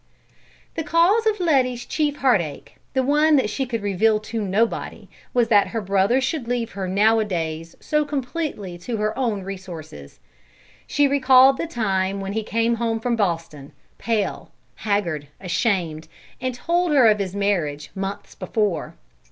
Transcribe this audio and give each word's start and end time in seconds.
'"The 0.77 0.83
cause 0.83 1.27
of 1.27 1.39
Letty's 1.39 1.85
chief 1.85 2.15
heartache, 2.15 2.77
the 2.95 3.03
one 3.03 3.35
that 3.35 3.51
she 3.51 3.67
could 3.67 3.83
reveal 3.83 4.19
to 4.21 4.41
nobody, 4.41 5.07
was 5.31 5.47
that 5.49 5.67
her 5.67 5.79
brother 5.79 6.19
should 6.19 6.47
leave 6.47 6.71
her 6.71 6.87
nowadays 6.87 7.75
so 7.79 8.03
completely 8.03 8.79
to 8.79 8.97
her 8.97 9.15
own 9.15 9.43
resources. 9.43 10.19
She 10.87 11.07
recalled 11.07 11.57
the 11.59 11.67
time 11.67 12.19
when 12.19 12.33
he 12.33 12.41
came 12.41 12.77
home 12.77 12.99
from 12.99 13.15
Boston, 13.15 13.73
pale, 13.99 14.49
haggard, 14.77 15.27
ashamed, 15.39 16.07
and 16.41 16.55
told 16.55 16.93
her 16.93 17.05
of 17.05 17.19
his 17.19 17.35
marriage, 17.35 17.91
months 17.93 18.33
before. 18.33 18.95